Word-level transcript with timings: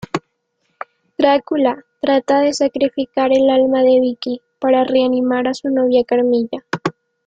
Drácula 1.19 1.85
trata 2.01 2.39
de 2.39 2.53
sacrifica 2.53 3.27
el 3.27 3.51
alma 3.51 3.83
de 3.83 3.99
Vicki 4.01 4.41
para 4.57 4.83
reanimar 4.83 5.47
a 5.47 5.53
su 5.53 5.69
novia 5.69 6.03
Carmilla. 6.07 6.65